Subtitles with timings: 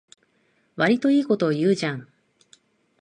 [0.77, 2.07] わりといいこと言うじゃん